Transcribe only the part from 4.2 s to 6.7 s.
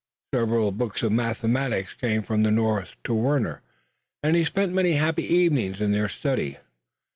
and he spent many happy evenings in their study.